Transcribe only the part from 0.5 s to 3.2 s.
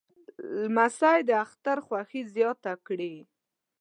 لمسی د اختر خوښي زیاته کړي.